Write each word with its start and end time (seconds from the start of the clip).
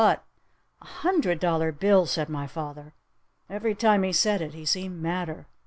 But" 0.01 0.25
"A 0.81 0.85
hundred 0.85 1.39
dollar 1.39 1.71
bill!" 1.71 2.07
said 2.07 2.27
my 2.27 2.47
father. 2.47 2.95
Every 3.51 3.75
time 3.75 4.01
he 4.01 4.11
said 4.13 4.41
it 4.41 4.55
he 4.55 4.65
seemed 4.65 4.99
madder. 4.99 5.45